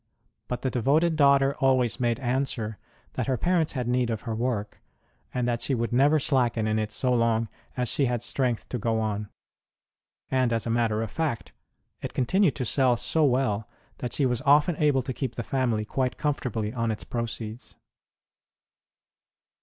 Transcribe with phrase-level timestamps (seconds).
[0.47, 2.79] But the devoted daughter always made answer
[3.13, 4.81] that her parents had need of her work,
[5.31, 8.79] and that she would never slacken in it so long as she had strength to
[8.79, 9.29] go on;
[10.31, 11.51] and, as a matter of fact,
[12.01, 13.69] it continued to sell so well
[13.99, 17.75] that she was often able to keep the family quite com fortably on its proceeds.